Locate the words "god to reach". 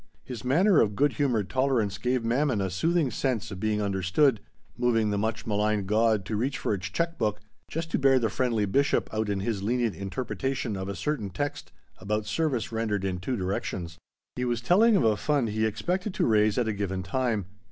5.85-6.57